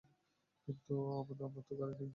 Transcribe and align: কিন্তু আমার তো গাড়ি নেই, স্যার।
কিন্তু 0.67 0.93
আমার 1.41 1.63
তো 1.69 1.73
গাড়ি 1.75 1.93
নেই, 1.93 2.07
স্যার। 2.07 2.09